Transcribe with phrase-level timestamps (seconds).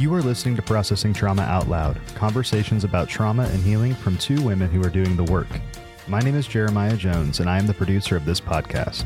[0.00, 4.40] You are listening to Processing Trauma Out Loud, conversations about trauma and healing from two
[4.40, 5.46] women who are doing the work.
[6.08, 9.04] My name is Jeremiah Jones, and I am the producer of this podcast.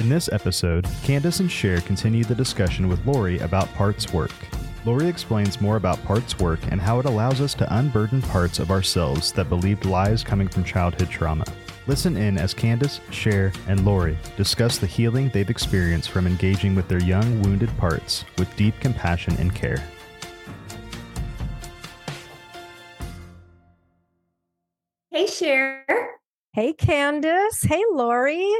[0.00, 4.32] In this episode, Candace and Cher continue the discussion with Laurie about parts work.
[4.84, 8.72] Laurie explains more about parts work and how it allows us to unburden parts of
[8.72, 11.44] ourselves that believed lies coming from childhood trauma.
[11.86, 16.88] Listen in as Candace, Cher, and Laurie discuss the healing they've experienced from engaging with
[16.88, 19.82] their young, wounded parts with deep compassion and care.
[25.52, 25.84] Cher.
[26.54, 27.62] Hey, Candace.
[27.62, 28.52] Hey, Laurie.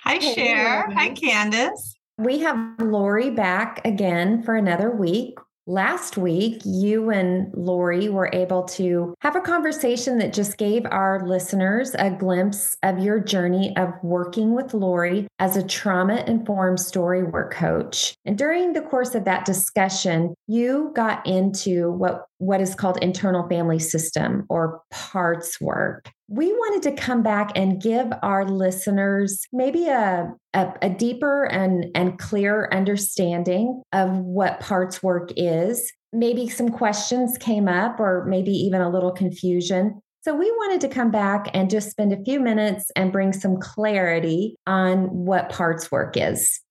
[0.00, 0.80] Hi, Hey, Cher.
[0.88, 0.94] Laurie.
[0.94, 1.94] Hi, Candace.
[2.18, 5.38] We have Laurie back again for another week.
[5.68, 11.24] Last week, you and Laurie were able to have a conversation that just gave our
[11.24, 17.22] listeners a glimpse of your journey of working with Laurie as a trauma informed story
[17.22, 18.14] work coach.
[18.24, 23.48] And during the course of that discussion, you got into what, what is called internal
[23.48, 26.10] family system or parts work.
[26.34, 31.86] We wanted to come back and give our listeners maybe a, a, a deeper and,
[31.94, 35.92] and clearer understanding of what parts work is.
[36.10, 40.00] Maybe some questions came up, or maybe even a little confusion.
[40.22, 43.58] So, we wanted to come back and just spend a few minutes and bring some
[43.60, 46.62] clarity on what parts work is.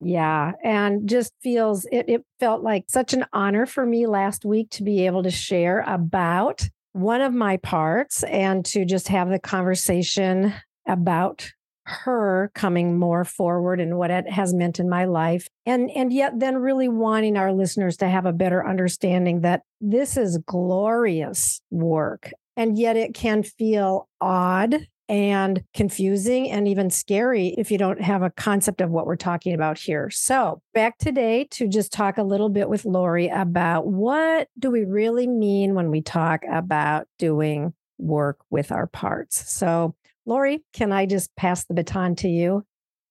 [0.00, 0.52] Yeah.
[0.64, 4.82] And just feels, it, it felt like such an honor for me last week to
[4.82, 10.54] be able to share about one of my parts and to just have the conversation
[10.86, 11.50] about
[11.84, 15.48] her coming more forward and what it has meant in my life.
[15.66, 20.16] And and yet then really wanting our listeners to have a better understanding that this
[20.16, 22.32] is glorious work.
[22.56, 28.22] And yet it can feel odd and confusing and even scary if you don't have
[28.22, 30.08] a concept of what we're talking about here.
[30.08, 34.84] So, back today to just talk a little bit with Laurie about what do we
[34.84, 39.52] really mean when we talk about doing work with our parts.
[39.52, 39.94] So,
[40.24, 42.64] Laurie, can I just pass the baton to you?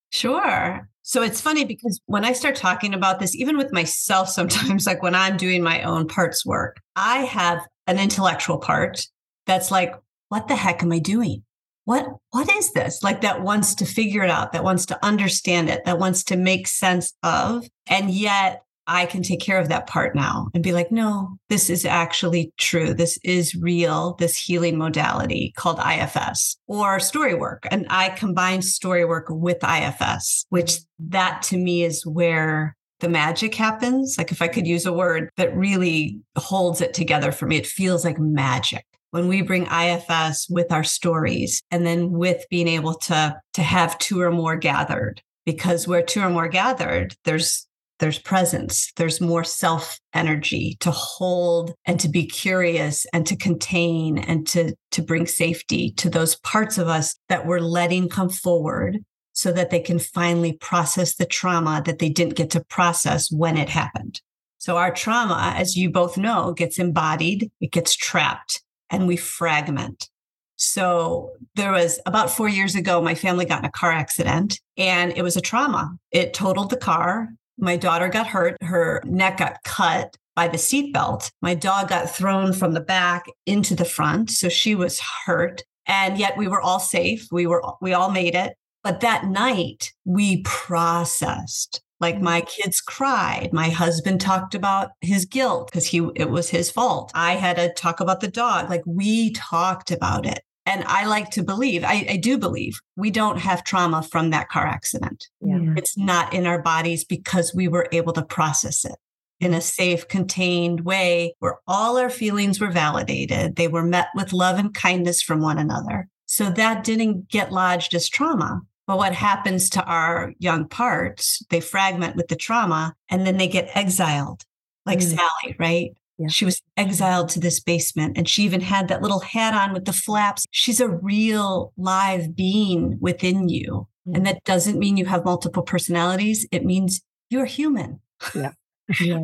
[0.09, 0.90] Sure.
[1.03, 5.03] So it's funny because when I start talking about this, even with myself, sometimes, like
[5.03, 9.06] when I'm doing my own parts work, I have an intellectual part
[9.46, 9.94] that's like,
[10.30, 11.44] what the heck am I doing?
[11.86, 13.02] What what is this?
[13.03, 16.38] Like that wants to figure it out, that wants to understand it, that wants to
[16.38, 17.66] make sense of.
[17.88, 21.70] And yet I can take care of that part now and be like, no, this
[21.70, 22.94] is actually true.
[22.94, 27.68] This is real, this healing modality called IFS or story work.
[27.72, 33.56] And I combine story work with IFS, which that to me is where the magic
[33.56, 34.16] happens.
[34.18, 37.68] Like if I could use a word that really holds it together for me, it
[37.68, 42.96] feels like magic when we bring IFS with our stories and then with being able
[42.96, 47.68] to to have two or more gathered because where two or more gathered there's
[48.00, 54.18] there's presence there's more self energy to hold and to be curious and to contain
[54.18, 58.98] and to to bring safety to those parts of us that we're letting come forward
[59.34, 63.56] so that they can finally process the trauma that they didn't get to process when
[63.56, 64.20] it happened.
[64.58, 70.09] So our trauma as you both know gets embodied it gets trapped and we fragment.
[70.57, 75.12] So there was about four years ago, my family got in a car accident and
[75.18, 75.97] it was a trauma.
[76.12, 77.29] It totaled the car.
[77.57, 78.57] My daughter got hurt.
[78.62, 81.31] Her neck got cut by the seatbelt.
[81.41, 84.29] My dog got thrown from the back into the front.
[84.29, 85.63] So she was hurt.
[85.88, 87.28] And yet we were all safe.
[87.31, 88.53] We were, we all made it.
[88.84, 92.48] But that night we processed like my mm.
[92.48, 93.50] kids cried.
[93.54, 97.12] My husband talked about his guilt because he it was his fault.
[97.16, 98.70] I had to talk about the dog.
[98.70, 100.42] Like we talked about it.
[100.66, 104.50] And I like to believe, I, I do believe we don't have trauma from that
[104.50, 105.28] car accident.
[105.42, 105.74] Yeah.
[105.76, 108.96] It's not in our bodies because we were able to process it
[109.40, 109.64] in a mm.
[109.64, 113.56] safe, contained way where all our feelings were validated.
[113.56, 116.08] They were met with love and kindness from one another.
[116.28, 118.62] So that didn't get lodged as trauma.
[118.91, 123.47] But what happens to our young parts, they fragment with the trauma and then they
[123.47, 124.43] get exiled,
[124.85, 125.16] like Mm.
[125.16, 125.91] Sally, right?
[126.17, 126.28] Yeah.
[126.28, 129.85] She was exiled to this basement and she even had that little hat on with
[129.85, 130.46] the flaps.
[130.52, 133.88] She's a real live being within you.
[134.05, 134.17] Mm.
[134.17, 136.46] And that doesn't mean you have multiple personalities.
[136.52, 136.99] It means
[137.29, 138.02] you're human,
[138.35, 138.52] Yeah.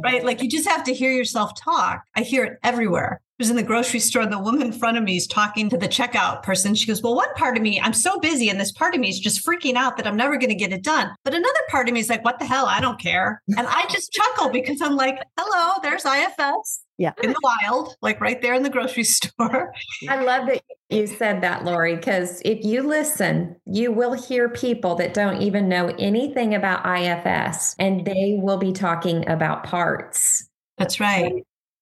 [0.03, 0.23] Right?
[0.23, 2.03] Like you just have to hear yourself talk.
[2.15, 3.21] I hear it everywhere.
[3.39, 4.25] I was in the grocery store.
[4.25, 6.73] The woman in front of me is talking to the checkout person.
[6.73, 9.09] She goes, Well, one part of me, I'm so busy, and this part of me
[9.09, 11.11] is just freaking out that I'm never going to get it done.
[11.23, 12.65] But another part of me is like, What the hell?
[12.65, 13.43] I don't care.
[13.55, 17.13] And I just chuckle because I'm like, Hello, there's IFS Yeah.
[17.21, 19.71] in the wild, like right there in the grocery store.
[20.09, 24.95] I love that you said that, Laurie, because if you listen, you will hear people
[24.95, 30.49] that don't even know anything about IFS and they will be talking about parts.
[30.77, 31.33] That's right.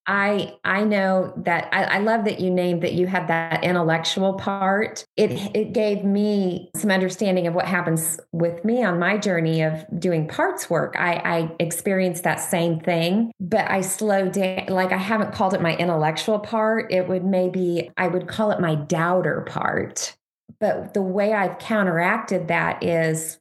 [0.07, 4.33] I I know that I, I, love that you named that you had that intellectual
[4.33, 5.03] part.
[5.17, 9.83] It it gave me some understanding of what happens with me on my journey of
[9.99, 10.95] doing parts work.
[10.97, 14.67] I, I experienced that same thing, but I slowed down.
[14.67, 16.91] Like I haven't called it my intellectual part.
[16.91, 20.15] It would maybe I would call it my doubter part.
[20.59, 23.39] But the way I've counteracted that is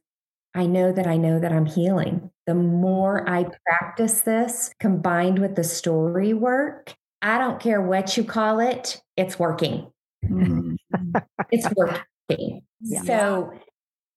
[0.55, 2.31] I know that I know that I'm healing.
[2.47, 8.23] The more I practice this combined with the story work, I don't care what you
[8.23, 9.91] call it, it's working.
[10.23, 10.75] Mm-hmm.
[11.51, 12.61] it's working.
[12.81, 13.01] Yeah.
[13.01, 13.53] So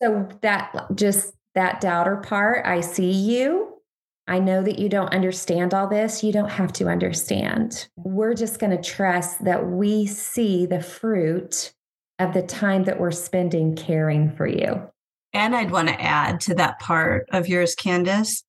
[0.02, 3.74] so that just that doubter part, I see you.
[4.28, 6.22] I know that you don't understand all this.
[6.22, 7.88] You don't have to understand.
[7.96, 11.72] We're just going to trust that we see the fruit
[12.18, 14.88] of the time that we're spending caring for you.
[15.32, 18.44] And I'd want to add to that part of yours, Candace,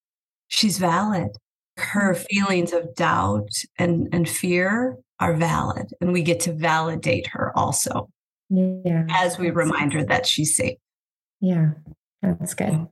[0.48, 1.30] she's valid.
[1.78, 2.24] Her mm-hmm.
[2.30, 5.92] feelings of doubt and, and fear are valid.
[6.02, 8.10] And we get to validate her also
[8.50, 10.78] yeah, as we remind her that she's safe.
[11.40, 11.72] Yeah,
[12.22, 12.88] that's good.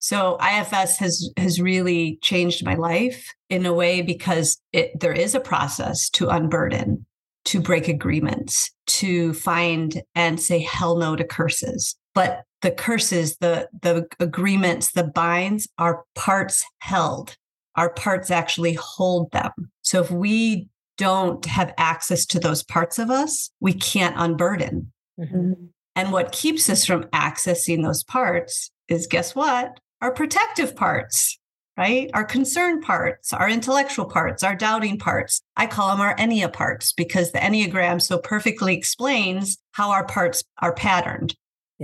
[0.00, 5.34] So IFS has has really changed my life in a way because it there is
[5.34, 7.06] a process to unburden,
[7.46, 11.96] to break agreements, to find and say hell no to curses.
[12.14, 17.36] But the curses, the the agreements, the binds are parts held.
[17.76, 19.52] Our parts actually hold them.
[19.82, 24.92] So if we don't have access to those parts of us, we can't unburden.
[25.18, 25.52] Mm-hmm.
[25.94, 29.80] And what keeps us from accessing those parts is guess what?
[30.00, 31.38] Our protective parts,
[31.76, 32.10] right?
[32.14, 35.40] Our concern parts, our intellectual parts, our doubting parts.
[35.56, 40.42] I call them our Ennea parts because the Enneagram so perfectly explains how our parts
[40.60, 41.34] are patterned.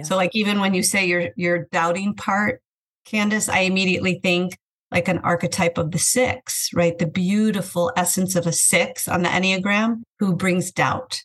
[0.02, 2.60] So like even when you say your your doubting part,
[3.04, 4.58] Candace, I immediately think
[4.90, 6.98] like an archetype of the six, right?
[6.98, 11.22] The beautiful essence of a six on the Enneagram who brings doubt.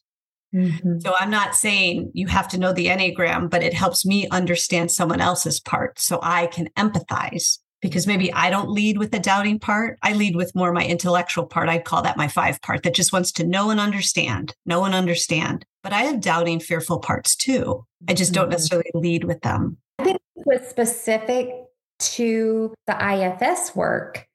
[0.54, 1.00] Mm-hmm.
[1.00, 4.92] So I'm not saying you have to know the Enneagram, but it helps me understand
[4.92, 9.60] someone else's part so I can empathize because maybe I don't lead with the doubting
[9.60, 10.00] part.
[10.02, 11.70] I lead with more my intellectual part.
[11.70, 14.96] I'd call that my five part that just wants to know and understand, know and
[14.96, 15.66] understand.
[15.84, 17.86] But I have doubting, fearful parts too.
[18.08, 18.52] I just don't mm-hmm.
[18.52, 19.78] necessarily lead with them.
[20.00, 21.52] I think it was specific
[22.00, 24.28] to the IFS work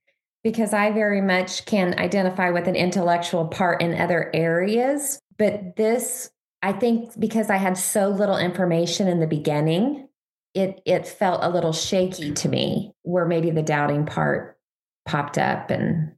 [0.42, 5.18] because I very much can identify with an intellectual part in other areas.
[5.38, 6.30] But this,
[6.62, 10.08] I think, because I had so little information in the beginning,
[10.54, 14.56] it it felt a little shaky to me where maybe the doubting part
[15.04, 16.13] popped up and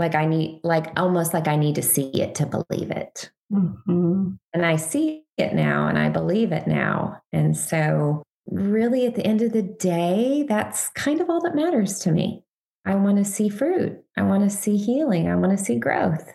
[0.00, 3.30] like I need like almost like I need to see it to believe it.
[3.52, 4.30] Mm-hmm.
[4.52, 7.22] And I see it now and I believe it now.
[7.32, 12.00] And so really at the end of the day, that's kind of all that matters
[12.00, 12.42] to me.
[12.84, 14.02] I want to see fruit.
[14.16, 15.28] I want to see healing.
[15.28, 16.26] I want to see growth.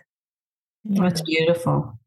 [0.84, 1.04] Yeah.
[1.04, 1.98] That's beautiful.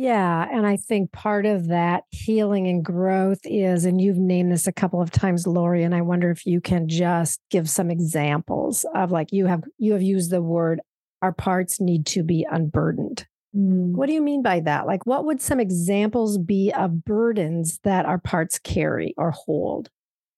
[0.00, 0.46] Yeah.
[0.52, 4.72] And I think part of that healing and growth is, and you've named this a
[4.72, 9.10] couple of times, Laurie, and I wonder if you can just give some examples of
[9.10, 10.80] like you have you have used the word
[11.20, 13.26] our parts need to be unburdened.
[13.56, 13.90] Mm.
[13.90, 14.86] What do you mean by that?
[14.86, 19.90] Like what would some examples be of burdens that our parts carry or hold?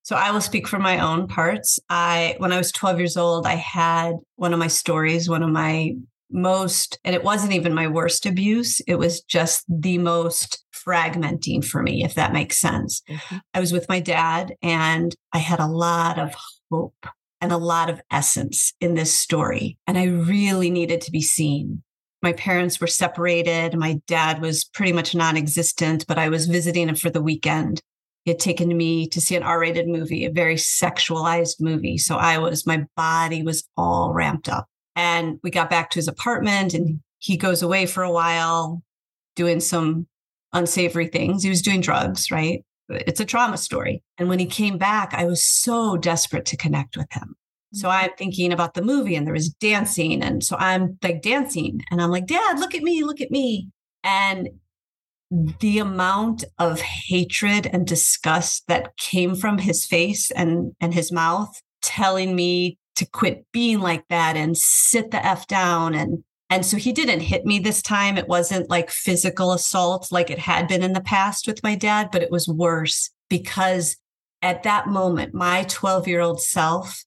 [0.04, 1.78] So I will speak for my own parts.
[1.90, 5.50] I when I was 12 years old, I had one of my stories, one of
[5.50, 5.96] my
[6.30, 8.80] most, and it wasn't even my worst abuse.
[8.86, 13.02] It was just the most fragmenting for me, if that makes sense.
[13.08, 13.36] Mm-hmm.
[13.54, 16.34] I was with my dad and I had a lot of
[16.70, 17.06] hope
[17.40, 19.78] and a lot of essence in this story.
[19.86, 21.82] And I really needed to be seen.
[22.22, 23.76] My parents were separated.
[23.76, 27.80] My dad was pretty much non existent, but I was visiting him for the weekend.
[28.24, 31.96] He had taken me to see an R rated movie, a very sexualized movie.
[31.96, 34.66] So I was, my body was all ramped up.
[34.96, 38.82] And we got back to his apartment and he goes away for a while
[39.36, 40.06] doing some
[40.52, 41.42] unsavory things.
[41.42, 42.64] He was doing drugs, right?
[42.88, 44.02] It's a trauma story.
[44.18, 47.36] And when he came back, I was so desperate to connect with him.
[47.72, 48.04] So mm-hmm.
[48.04, 50.22] I'm thinking about the movie and there was dancing.
[50.22, 53.68] And so I'm like dancing and I'm like, Dad, look at me, look at me.
[54.02, 54.48] And
[55.30, 61.62] the amount of hatred and disgust that came from his face and, and his mouth
[61.82, 65.94] telling me to quit being like that and sit the F down.
[65.94, 68.18] And, and so he didn't hit me this time.
[68.18, 72.10] It wasn't like physical assault like it had been in the past with my dad,
[72.10, 73.96] but it was worse because
[74.42, 77.04] at that moment, my 12 year old self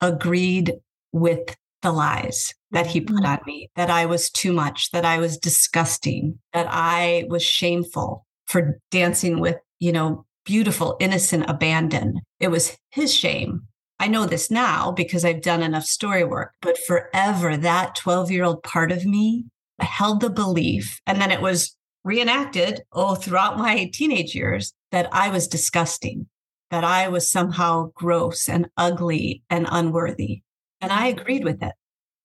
[0.00, 0.74] agreed
[1.12, 3.26] with the lies that he put mm-hmm.
[3.26, 8.26] on me, that I was too much, that I was disgusting, that I was shameful
[8.46, 12.20] for dancing with, you know, beautiful, innocent abandon.
[12.40, 13.68] It was his shame
[14.00, 18.44] I know this now because I've done enough story work, but forever that 12 year
[18.44, 19.46] old part of me
[19.80, 25.30] held the belief, and then it was reenacted oh throughout my teenage years that I
[25.30, 26.26] was disgusting,
[26.70, 30.42] that I was somehow gross and ugly and unworthy.
[30.80, 31.72] And I agreed with it.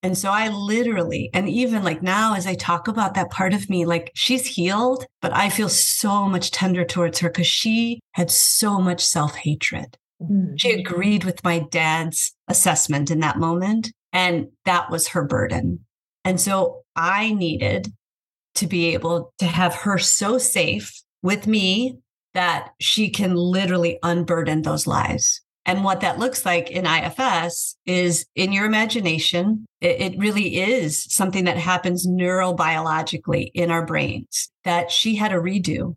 [0.04, 3.70] And so I literally, and even like now, as I talk about that part of
[3.70, 8.30] me, like she's healed, but I feel so much tender towards her because she had
[8.30, 9.98] so much self hatred.
[10.24, 10.56] Mm-hmm.
[10.58, 15.86] She agreed with my dad's assessment in that moment, and that was her burden.
[16.24, 17.92] And so I needed
[18.56, 21.98] to be able to have her so safe with me
[22.34, 25.42] that she can literally unburden those lies.
[25.66, 31.06] And what that looks like in IFS is in your imagination, it, it, really is
[31.10, 35.96] something that happens neurobiologically in our brains that she had a redo.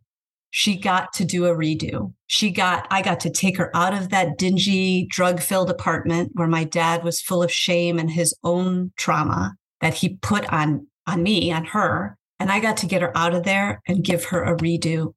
[0.59, 2.15] She got to do a redo.
[2.29, 6.49] She got, I got to take her out of that dingy, drug filled apartment where
[6.49, 11.23] my dad was full of shame and his own trauma that he put on, on
[11.23, 12.17] me, on her.
[12.41, 15.13] And I got to get her out of there and give her a redo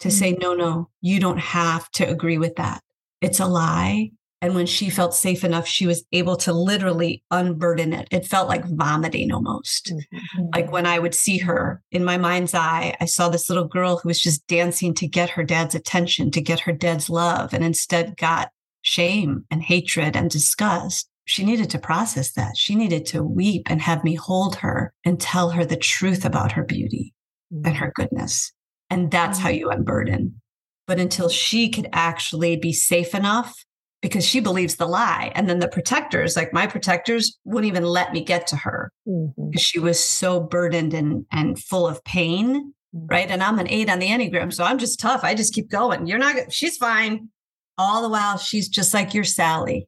[0.00, 0.10] to mm-hmm.
[0.10, 2.82] say, no, no, you don't have to agree with that
[3.20, 4.10] it's a lie.
[4.42, 8.08] And when she felt safe enough, she was able to literally unburden it.
[8.10, 9.92] It felt like vomiting almost.
[9.92, 10.46] Mm-hmm.
[10.54, 13.98] Like when I would see her in my mind's eye, I saw this little girl
[13.98, 17.62] who was just dancing to get her dad's attention, to get her dad's love, and
[17.62, 21.08] instead got shame and hatred and disgust.
[21.26, 22.56] She needed to process that.
[22.56, 26.52] She needed to weep and have me hold her and tell her the truth about
[26.52, 27.12] her beauty
[27.52, 27.66] mm-hmm.
[27.66, 28.52] and her goodness.
[28.88, 29.58] And that's how mm-hmm.
[29.58, 30.40] you unburden
[30.86, 33.64] but until she could actually be safe enough
[34.02, 35.32] because she believes the lie.
[35.34, 39.50] And then the protectors, like my protectors, wouldn't even let me get to her mm-hmm.
[39.50, 42.72] because she was so burdened and, and full of pain.
[42.94, 43.06] Mm-hmm.
[43.06, 43.30] Right.
[43.30, 44.52] And I'm an eight on the Enneagram.
[44.52, 45.22] So I'm just tough.
[45.22, 46.06] I just keep going.
[46.06, 47.28] You're not, she's fine.
[47.78, 49.86] All the while, she's just like your Sally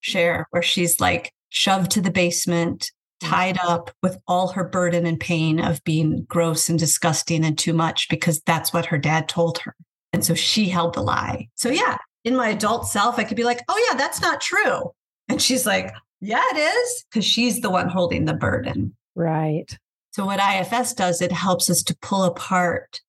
[0.00, 2.90] Cher, where she's like shoved to the basement,
[3.22, 3.30] mm-hmm.
[3.30, 7.72] tied up with all her burden and pain of being gross and disgusting and too
[7.72, 9.74] much because that's what her dad told her.
[10.12, 11.48] And so she held the lie.
[11.56, 14.92] So, yeah, in my adult self, I could be like, oh, yeah, that's not true.
[15.28, 18.96] And she's like, yeah, it is, because she's the one holding the burden.
[19.14, 19.76] Right.
[20.12, 23.00] So, what IFS does, it helps us to pull apart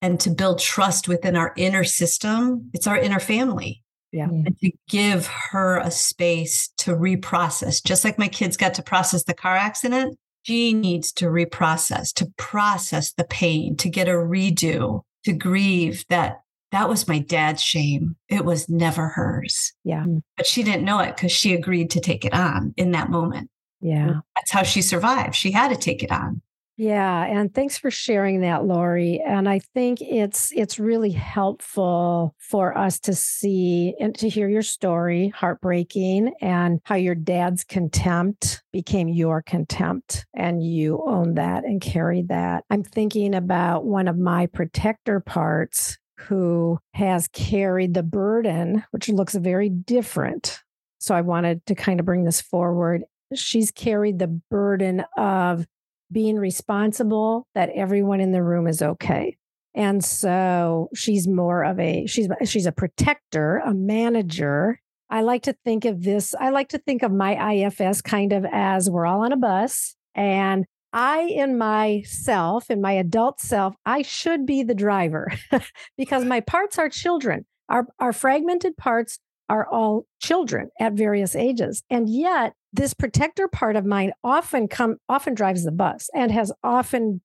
[0.00, 2.70] and to build trust within our inner system.
[2.72, 3.82] It's our inner family.
[4.12, 4.26] Yeah.
[4.26, 4.46] Mm.
[4.46, 9.24] And to give her a space to reprocess, just like my kids got to process
[9.24, 15.02] the car accident, she needs to reprocess, to process the pain, to get a redo,
[15.24, 16.41] to grieve that
[16.72, 18.16] that was my dad's shame.
[18.28, 19.72] It was never hers.
[19.84, 20.04] Yeah.
[20.04, 20.22] Mm.
[20.36, 23.50] But she didn't know it because she agreed to take it on in that moment.
[23.80, 24.08] Yeah.
[24.08, 24.22] Mm.
[24.34, 25.34] That's how she survived.
[25.34, 26.42] She had to take it on.
[26.78, 29.22] Yeah, and thanks for sharing that, Laurie.
[29.24, 34.62] And I think it's it's really helpful for us to see and to hear your
[34.62, 41.80] story, heartbreaking, and how your dad's contempt became your contempt, and you owned that and
[41.80, 42.64] carried that.
[42.70, 45.98] I'm thinking about one of my protector parts
[46.28, 50.60] who has carried the burden, which looks very different.
[50.98, 53.04] So I wanted to kind of bring this forward.
[53.34, 55.66] She's carried the burden of
[56.12, 59.36] being responsible that everyone in the room is okay.
[59.74, 64.80] And so she's more of a she's she's a protector, a manager.
[65.08, 68.44] I like to think of this I like to think of my IFS kind of
[68.50, 74.02] as we're all on a bus and I in myself in my adult self I
[74.02, 75.32] should be the driver
[75.96, 77.46] because my parts are children.
[77.68, 79.18] Our our fragmented parts
[79.48, 81.82] are all children at various ages.
[81.90, 86.52] And yet this protector part of mine often come often drives the bus and has
[86.62, 87.20] often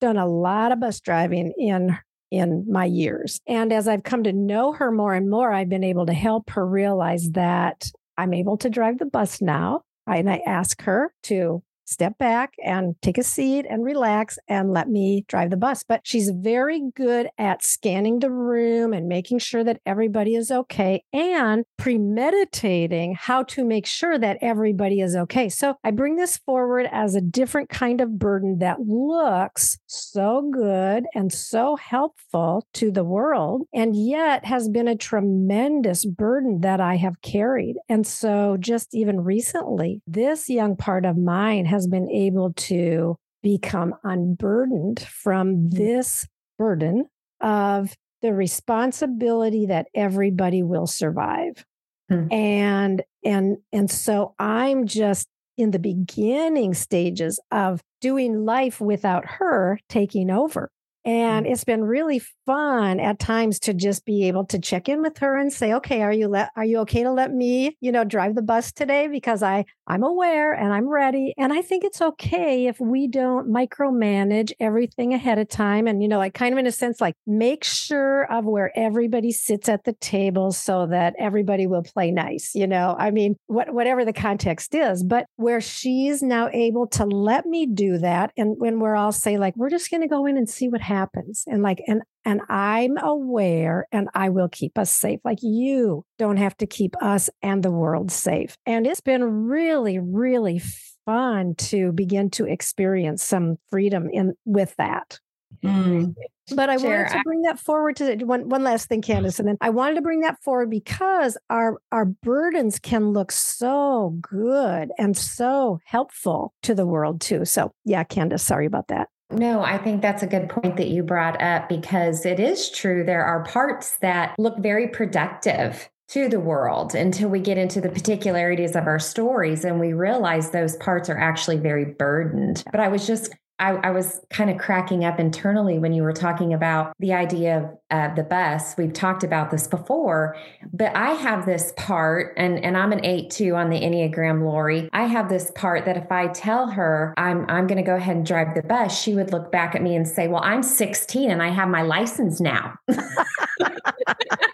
[0.00, 1.96] done a lot of bus driving in
[2.30, 3.40] in my years.
[3.46, 6.50] And as I've come to know her more and more, I've been able to help
[6.50, 9.82] her realize that I'm able to drive the bus now.
[10.06, 14.88] and I ask her to step back and take a seat and relax and let
[14.88, 15.82] me drive the bus.
[15.82, 21.02] But she's very good at scanning the room and making sure that everybody is okay
[21.12, 25.48] and premeditating how to make sure that everybody is okay.
[25.48, 31.04] So I bring this forward as a different kind of burden that looks so good
[31.14, 36.96] and so helpful to the world and yet has been a tremendous burden that I
[36.96, 37.76] have carried.
[37.88, 43.16] And so just even recently, this young part of mine has has been able to
[43.40, 45.76] become unburdened from mm-hmm.
[45.76, 46.26] this
[46.58, 47.06] burden
[47.40, 51.64] of the responsibility that everybody will survive.
[52.08, 52.26] Hmm.
[52.32, 59.78] And and and so I'm just in the beginning stages of doing life without her
[59.88, 60.68] taking over.
[61.08, 61.50] And mm.
[61.50, 65.38] it's been really fun at times to just be able to check in with her
[65.38, 68.34] and say, okay, are you let are you okay to let me, you know, drive
[68.34, 69.08] the bus today?
[69.08, 71.32] Because I I'm aware and I'm ready.
[71.38, 75.86] And I think it's okay if we don't micromanage everything ahead of time.
[75.86, 79.32] And, you know, like kind of in a sense, like make sure of where everybody
[79.32, 82.54] sits at the table so that everybody will play nice.
[82.54, 87.06] You know, I mean, what, whatever the context is, but where she's now able to
[87.06, 88.32] let me do that.
[88.36, 90.82] And when we're all say, like, we're just going to go in and see what
[90.82, 90.97] happens.
[90.98, 95.20] Happens and like, and and I'm aware and I will keep us safe.
[95.24, 98.56] Like you don't have to keep us and the world safe.
[98.66, 100.60] And it's been really, really
[101.06, 105.20] fun to begin to experience some freedom in with that.
[105.64, 106.14] Mm.
[106.54, 106.90] But I sure.
[106.90, 109.96] wanted to bring that forward to one one last thing, Candace, and then I wanted
[109.96, 116.54] to bring that forward because our our burdens can look so good and so helpful
[116.62, 117.44] to the world too.
[117.44, 119.08] So yeah, Candace, sorry about that.
[119.30, 123.04] No, I think that's a good point that you brought up because it is true.
[123.04, 127.90] There are parts that look very productive to the world until we get into the
[127.90, 132.64] particularities of our stories and we realize those parts are actually very burdened.
[132.70, 136.12] But I was just I, I, was kind of cracking up internally when you were
[136.12, 138.76] talking about the idea of uh, the bus.
[138.76, 140.36] We've talked about this before,
[140.72, 144.88] but I have this part, and and I'm an eight two on the Enneagram, Laurie.
[144.92, 148.16] I have this part that if I tell her I'm I'm going to go ahead
[148.16, 151.30] and drive the bus, she would look back at me and say, "Well, I'm 16
[151.30, 152.78] and I have my license now."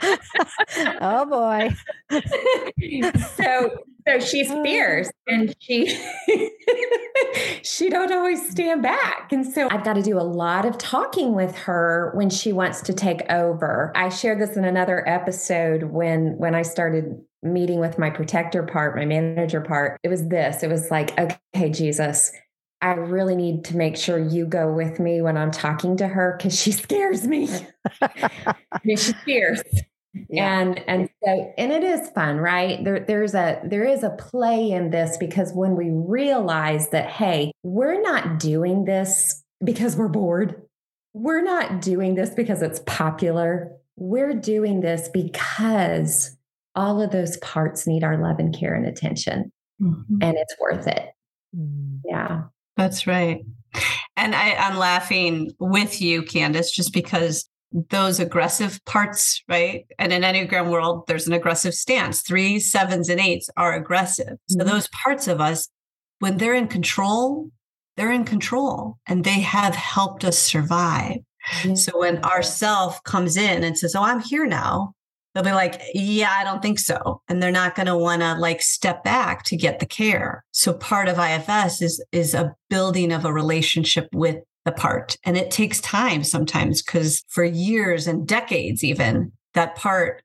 [1.00, 1.70] oh boy.
[3.36, 5.98] so so she's fierce and she
[7.62, 11.34] she don't always stand back and so i've got to do a lot of talking
[11.34, 16.36] with her when she wants to take over i shared this in another episode when
[16.38, 20.70] when i started meeting with my protector part my manager part it was this it
[20.70, 22.32] was like okay jesus
[22.84, 26.34] I really need to make sure you go with me when I'm talking to her
[26.36, 27.48] because she scares me.
[28.84, 29.62] she's fierce.
[30.28, 30.60] Yeah.
[30.60, 32.82] And and so and it is fun, right?
[32.84, 37.52] There there's a there is a play in this because when we realize that hey,
[37.62, 40.62] we're not doing this because we're bored.
[41.12, 43.72] We're not doing this because it's popular.
[43.96, 46.36] We're doing this because
[46.74, 49.52] all of those parts need our love and care and attention.
[49.80, 50.18] Mm-hmm.
[50.20, 51.10] And it's worth it.
[51.56, 51.98] Mm-hmm.
[52.04, 52.42] Yeah.
[52.76, 53.44] That's right.
[54.16, 59.84] And I, I'm laughing with you, Candace, just because those aggressive parts, right?
[59.98, 62.22] And in Enneagram world, there's an aggressive stance.
[62.22, 64.26] Three, sevens, and eights are aggressive.
[64.26, 64.60] Mm-hmm.
[64.60, 65.68] So those parts of us,
[66.20, 67.50] when they're in control,
[67.96, 71.18] they're in control and they have helped us survive.
[71.48, 71.74] Mm-hmm.
[71.74, 74.94] So when our self comes in and says, Oh, I'm here now,
[75.34, 77.22] they'll be like, Yeah, I don't think so.
[77.28, 80.44] And they're not going to want to like step back to get the care.
[80.52, 85.16] So part of IFS is is a building of a relationship with the part.
[85.24, 90.22] And it takes time sometimes because for years and decades, even that part,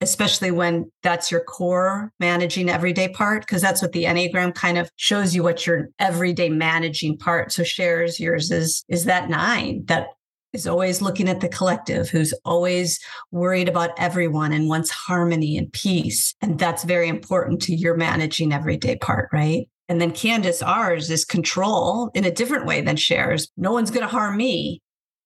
[0.00, 4.90] especially when that's your core managing everyday part, because that's what the Enneagram kind of
[4.96, 7.52] shows you what your everyday managing part.
[7.52, 10.08] So Cher's yours is is that nine that
[10.52, 13.00] is always looking at the collective, who's always
[13.30, 16.34] worried about everyone and wants harmony and peace.
[16.42, 19.68] And that's very important to your managing everyday part, right?
[19.92, 23.50] And then Candace, ours is control in a different way than Cher's.
[23.58, 24.80] No one's going to harm me.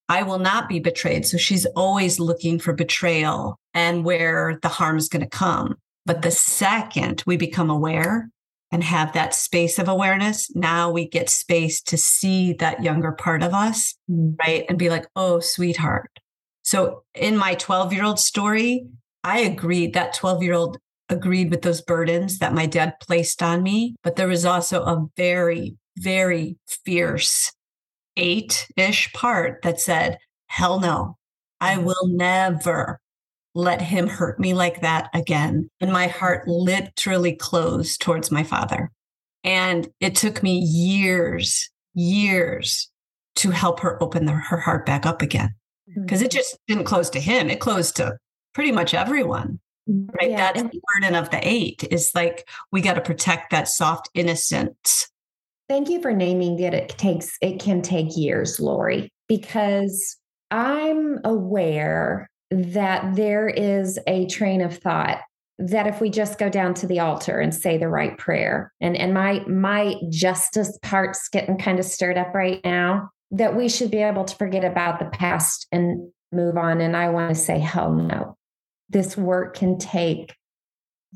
[0.08, 1.24] I will not be betrayed.
[1.24, 5.76] So she's always looking for betrayal and where the harm is going to come.
[6.04, 8.28] But the second we become aware
[8.72, 13.44] and have that space of awareness, now we get space to see that younger part
[13.44, 14.34] of us, mm.
[14.40, 14.64] right?
[14.68, 16.10] And be like, oh, sweetheart.
[16.64, 18.88] So in my 12 year old story,
[19.22, 23.62] I agreed that 12 year old agreed with those burdens that my dad placed on
[23.62, 23.96] me.
[24.02, 27.52] But there was also a very, very fierce
[28.16, 31.16] eight ish part that said, hell no,
[31.60, 31.84] I mm-hmm.
[31.84, 33.00] will never
[33.54, 35.70] let him hurt me like that again.
[35.80, 38.90] And my heart literally closed towards my father.
[39.44, 42.90] And it took me years, years
[43.36, 45.54] to help her open the, her heart back up again.
[45.94, 46.36] Because it mm-hmm.
[46.36, 48.18] just didn't close to him, it closed to
[48.52, 50.52] pretty much everyone right yeah.
[50.52, 55.08] that's the burden of the eight is like we got to protect that soft innocence.
[55.68, 60.16] Thank you for naming that it takes it can take years Laurie because
[60.50, 65.18] i'm aware that there is a train of thought
[65.58, 68.96] that if we just go down to the altar and say the right prayer and
[68.96, 73.90] and my my justice part's getting kind of stirred up right now that we should
[73.90, 77.58] be able to forget about the past and move on and i want to say
[77.58, 78.36] hell no
[78.88, 80.34] this work can take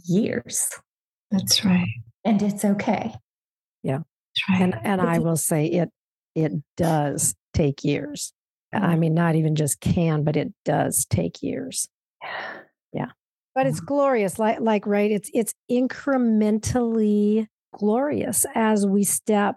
[0.05, 0.67] years.
[1.31, 1.87] That's right.
[2.25, 3.15] And it's okay.
[3.83, 3.99] Yeah.
[3.99, 4.63] That's right.
[4.63, 5.91] And and I will say it
[6.35, 8.33] it does take years.
[8.73, 9.01] I mm-hmm.
[9.01, 11.89] mean, not even just can, but it does take years.
[12.93, 13.11] Yeah.
[13.55, 13.87] But it's mm-hmm.
[13.87, 14.39] glorious.
[14.39, 15.11] Like, like, right.
[15.11, 19.57] It's, it's incrementally glorious as we step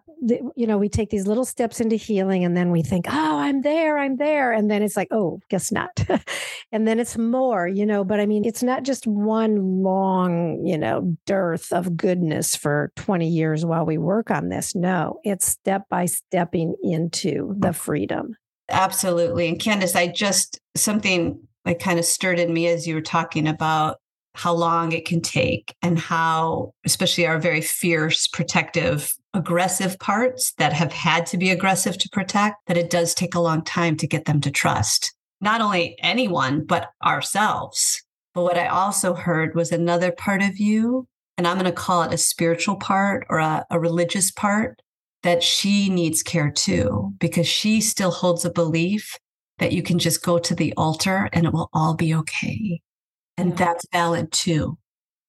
[0.56, 3.62] you know we take these little steps into healing and then we think oh i'm
[3.62, 4.52] there i'm there.
[4.54, 5.90] And then it's like oh guess not.
[6.72, 10.78] And then it's more you know but i mean it's not just one long you
[10.78, 14.74] know dearth of goodness for 20 years while we work on this.
[14.74, 17.76] No it's step by stepping into the mm.
[17.76, 18.36] freedom.
[18.70, 19.48] Absolutely.
[19.50, 23.48] And candace i just something like kind of stirred in me as you were talking
[23.48, 23.98] about
[24.36, 30.74] how long it can take and how especially our very fierce protective aggressive parts that
[30.74, 34.08] have had to be aggressive to protect that it does take a long time to
[34.08, 35.14] get them to trust.
[35.42, 38.02] Not only anyone but ourselves.
[38.34, 42.02] But what i also heard was another part of you and i'm going to call
[42.02, 44.82] it a spiritual part or a, a religious part
[45.22, 49.18] that she needs care too because she still holds a belief
[49.60, 52.82] that you can just go to the altar and it will all be okay
[53.38, 53.56] and yeah.
[53.56, 54.78] that's valid too.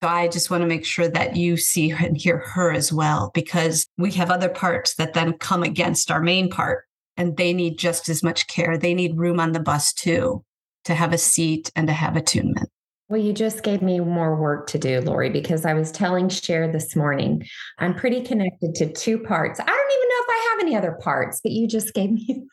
[0.03, 3.31] So I just want to make sure that you see and hear her as well,
[3.33, 6.85] because we have other parts that then come against our main part
[7.17, 8.77] and they need just as much care.
[8.77, 10.45] They need room on the bus too
[10.85, 12.69] to have a seat and to have attunement.
[13.09, 16.71] Well, you just gave me more work to do, Laurie, because I was telling Cher
[16.71, 17.47] this morning,
[17.79, 19.61] I'm pretty connected to two parts.
[19.61, 22.45] I don't even know if I have any other parts, but you just gave me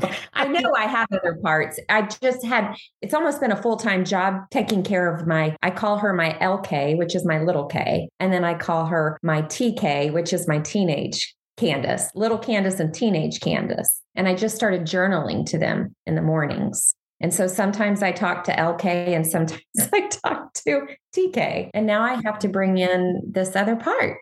[0.34, 1.78] I know I have other parts.
[1.88, 5.70] I just had, it's almost been a full time job taking care of my, I
[5.70, 8.08] call her my LK, which is my little K.
[8.20, 12.94] And then I call her my TK, which is my teenage Candace, little Candace and
[12.94, 14.02] teenage Candace.
[14.14, 16.94] And I just started journaling to them in the mornings.
[17.20, 21.70] And so sometimes I talk to LK and sometimes I talk to TK.
[21.72, 24.18] And now I have to bring in this other part.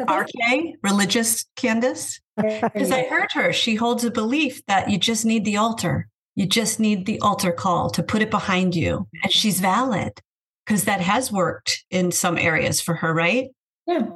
[0.00, 2.20] RK, religious Candace?
[2.36, 3.52] Because I heard her.
[3.52, 6.08] She holds a belief that you just need the altar.
[6.34, 9.08] You just need the altar call to put it behind you.
[9.22, 10.20] And she's valid
[10.66, 13.48] because that has worked in some areas for her, right?
[13.86, 14.06] Yeah.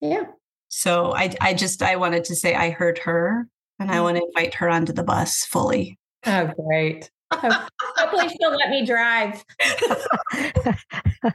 [0.00, 0.24] Yeah.
[0.68, 4.02] So I, I just, I wanted to say I heard her and I mm.
[4.02, 5.98] want to invite her onto the bus fully.
[6.26, 7.10] Oh, great.
[7.32, 9.44] Hopefully she'll let me drive.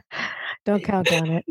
[0.64, 1.44] Don't count on it.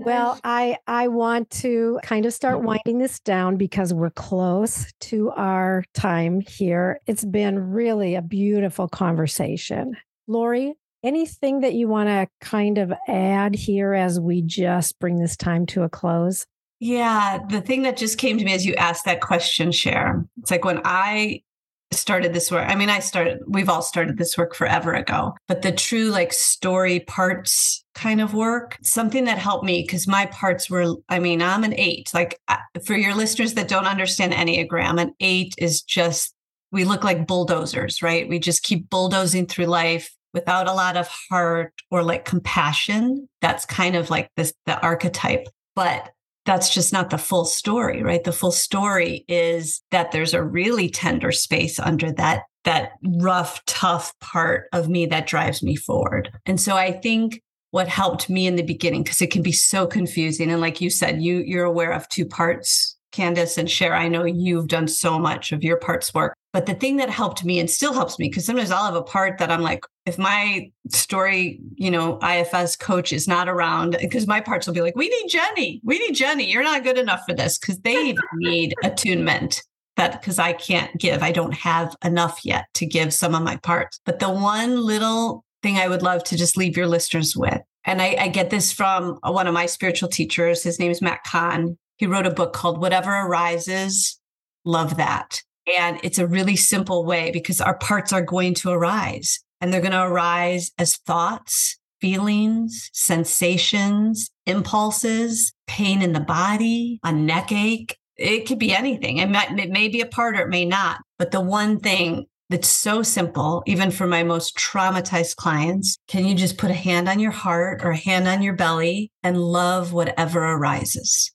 [0.00, 2.66] Well, I I want to kind of start mm-hmm.
[2.66, 7.00] winding this down because we're close to our time here.
[7.06, 9.96] It's been really a beautiful conversation.
[10.26, 15.36] Laurie, anything that you want to kind of add here as we just bring this
[15.36, 16.46] time to a close?
[16.80, 20.50] Yeah, the thing that just came to me as you asked that question, Cher, it's
[20.50, 21.42] like when I
[21.90, 22.68] started this work.
[22.68, 26.32] I mean, I started, we've all started this work forever ago, but the true like
[26.32, 31.40] story parts kind of work, something that helped me because my parts were, I mean,
[31.40, 32.10] I'm an eight.
[32.12, 32.38] Like
[32.84, 36.34] for your listeners that don't understand Enneagram, an eight is just,
[36.72, 38.28] we look like bulldozers, right?
[38.28, 43.26] We just keep bulldozing through life without a lot of heart or like compassion.
[43.40, 45.48] That's kind of like this, the archetype.
[45.74, 46.10] But
[46.48, 48.24] that's just not the full story, right?
[48.24, 54.18] The full story is that there's a really tender space under that that rough, tough
[54.20, 56.30] part of me that drives me forward.
[56.46, 59.86] And so I think what helped me in the beginning, because it can be so
[59.86, 60.50] confusing.
[60.50, 63.94] And like you said, you you're aware of two parts, Candace and Cher.
[63.94, 66.34] I know you've done so much of your parts work.
[66.52, 69.02] But the thing that helped me and still helps me, because sometimes I'll have a
[69.02, 74.26] part that I'm like, if my story, you know, IFS coach is not around, because
[74.26, 75.80] my parts will be like, we need Jenny.
[75.84, 76.50] We need Jenny.
[76.50, 79.62] You're not good enough for this because they need attunement
[79.98, 81.22] that because I can't give.
[81.22, 84.00] I don't have enough yet to give some of my parts.
[84.06, 88.00] But the one little thing I would love to just leave your listeners with, and
[88.00, 90.62] I, I get this from one of my spiritual teachers.
[90.62, 91.76] His name is Matt Kahn.
[91.98, 94.20] He wrote a book called Whatever Arises,
[94.64, 95.42] Love That.
[95.76, 99.80] And it's a really simple way because our parts are going to arise and they're
[99.80, 107.98] going to arise as thoughts, feelings, sensations, impulses, pain in the body, a neck ache.
[108.16, 109.18] It could be anything.
[109.18, 111.00] It, might, it may be a part or it may not.
[111.18, 116.36] But the one thing that's so simple, even for my most traumatized clients, can you
[116.36, 119.92] just put a hand on your heart or a hand on your belly and love
[119.92, 121.32] whatever arises?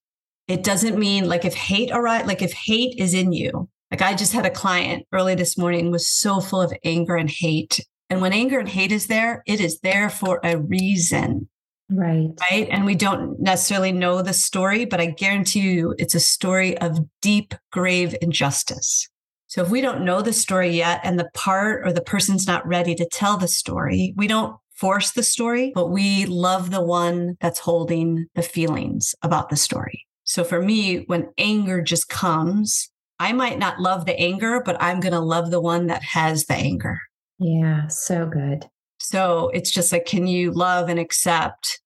[0.47, 4.13] It doesn't mean like if hate arise, like if hate is in you, like I
[4.13, 7.79] just had a client early this morning was so full of anger and hate.
[8.09, 11.47] And when anger and hate is there, it is there for a reason.
[11.89, 12.29] Right.
[12.49, 12.67] Right.
[12.71, 16.99] And we don't necessarily know the story, but I guarantee you it's a story of
[17.21, 19.07] deep, grave injustice.
[19.47, 22.67] So if we don't know the story yet and the part or the person's not
[22.67, 27.37] ready to tell the story, we don't force the story, but we love the one
[27.39, 30.07] that's holding the feelings about the story.
[30.33, 34.99] So for me, when anger just comes, I might not love the anger, but I'm
[34.99, 36.99] going to love the one that has the anger.
[37.37, 38.67] Yeah, so good.
[38.97, 41.81] So it's just like, can you love and accept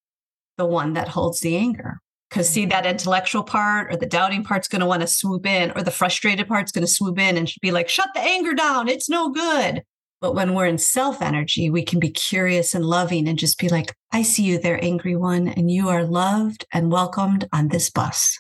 [0.56, 2.00] the one that holds the anger?
[2.30, 2.92] Because see, that mm-hmm.
[2.92, 6.48] intellectual part or the doubting part's going to want to swoop in, or the frustrated
[6.48, 8.88] part's going to swoop in and be like, shut the anger down.
[8.88, 9.84] It's no good.
[10.20, 13.70] But when we're in self energy, we can be curious and loving and just be
[13.70, 17.90] like, I see you there, angry one, and you are loved and welcomed on this
[17.90, 18.40] bus.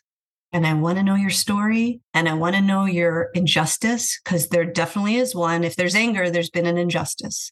[0.51, 4.47] And I want to know your story and I want to know your injustice because
[4.47, 5.63] there definitely is one.
[5.63, 7.51] If there's anger, there's been an injustice.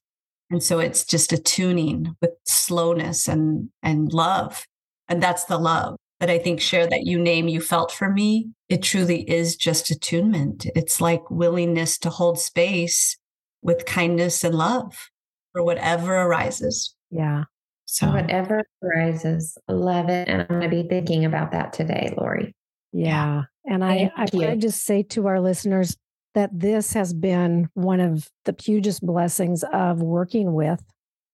[0.49, 4.65] And so it's just attuning with slowness and, and love.
[5.07, 8.49] And that's the love that I think, Cher that you name you felt for me.
[8.69, 10.65] It truly is just attunement.
[10.75, 13.17] It's like willingness to hold space
[13.65, 15.09] with kindness and love
[15.51, 16.95] for whatever arises.
[17.09, 17.45] Yeah.
[17.85, 20.27] So whatever arises, love it.
[20.27, 22.55] And I'm going to be thinking about that today, Laurie.
[22.93, 23.43] Yeah.
[23.65, 25.97] And I, I, I just say to our listeners
[26.35, 30.83] that this has been one of the hugest blessings of working with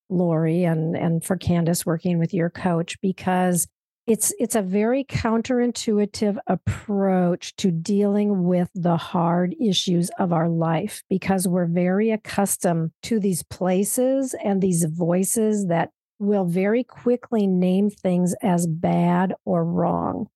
[0.10, 3.67] Laurie and, and for Candace working with your coach because
[4.12, 11.02] it's it's a very counterintuitive approach to dealing with the hard issues of our life
[11.10, 17.89] because we're very accustomed to these places and these voices that will very quickly name
[17.89, 20.28] things as bad or wrong.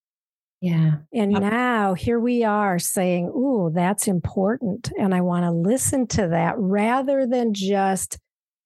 [0.61, 0.99] Yeah.
[1.13, 6.29] And now here we are saying, "Ooh, that's important and I want to listen to
[6.29, 8.19] that rather than just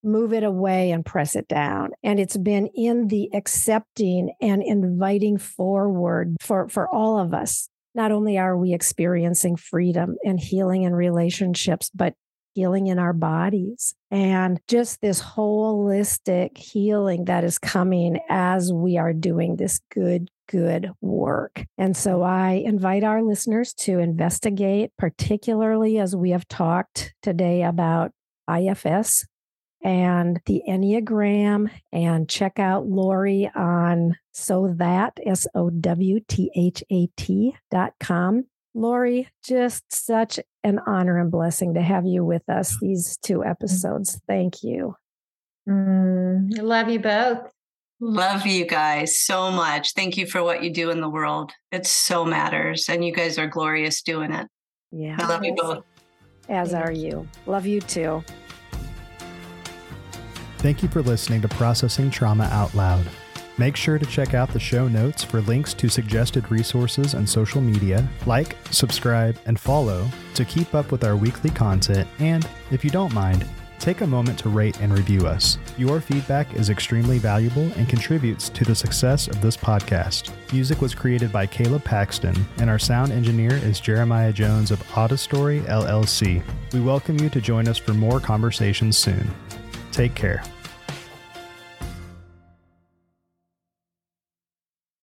[0.03, 1.91] move it away and press it down.
[2.03, 7.69] And it's been in the accepting and inviting forward for, for all of us.
[7.95, 12.13] Not only are we experiencing freedom and healing in relationships, but
[12.53, 19.13] healing in our bodies and just this holistic healing that is coming as we are
[19.13, 21.65] doing this good, good work.
[21.77, 28.11] And so I invite our listeners to investigate, particularly as we have talked today about
[28.49, 29.25] IFS
[29.83, 36.83] and the Enneagram and check out Laurie on so that S O W T H
[36.91, 38.45] A T dot com.
[38.73, 44.21] Laurie, just such an honor and blessing to have you with us these two episodes.
[44.27, 44.95] Thank you.
[45.67, 47.51] Mm, I love you both.
[47.99, 49.93] Love you guys so much.
[49.93, 51.51] Thank you for what you do in the world.
[51.71, 52.87] It so matters.
[52.87, 54.47] And you guys are glorious doing it.
[54.91, 55.17] Yeah.
[55.19, 55.83] I love you both.
[56.47, 57.27] As are you.
[57.45, 58.23] Love you too.
[60.59, 63.05] Thank you for listening to Processing Trauma Out Loud.
[63.57, 67.61] Make sure to check out the show notes for links to suggested resources and social
[67.61, 68.05] media.
[68.25, 72.09] Like, subscribe, and follow to keep up with our weekly content.
[72.19, 73.47] And if you don't mind,
[73.79, 75.57] take a moment to rate and review us.
[75.77, 80.33] Your feedback is extremely valuable and contributes to the success of this podcast.
[80.51, 85.61] Music was created by Caleb Paxton, and our sound engineer is Jeremiah Jones of Audistory
[85.67, 86.43] LLC.
[86.73, 89.33] We welcome you to join us for more conversations soon.
[89.91, 90.43] Take care.